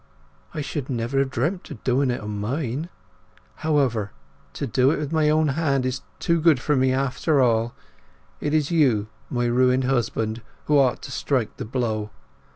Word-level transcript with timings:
I 0.51 0.61
should 0.61 0.89
never 0.89 1.19
have 1.19 1.29
dreamt 1.29 1.69
of 1.69 1.83
doing 1.83 2.09
it 2.09 2.21
on 2.21 2.39
mine. 2.39 2.89
However, 3.57 4.11
to 4.53 4.65
do 4.65 4.89
it 4.89 4.97
with 4.97 5.11
my 5.11 5.29
own 5.29 5.49
hand 5.49 5.85
is 5.85 6.01
too 6.17 6.41
good 6.41 6.59
for 6.59 6.75
me, 6.75 6.91
after 6.91 7.39
all. 7.39 7.75
It 8.39 8.51
is 8.51 8.71
you, 8.71 9.09
my 9.29 9.45
ruined 9.45 9.83
husband, 9.83 10.41
who 10.65 10.79
ought 10.79 11.03
to 11.03 11.11
strike 11.11 11.55
the 11.57 11.65
blow. 11.65 12.09